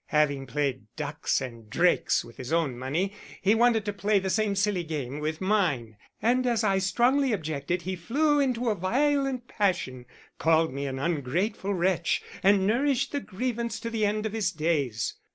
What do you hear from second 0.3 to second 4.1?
played ducks and drakes with his own money, he wanted to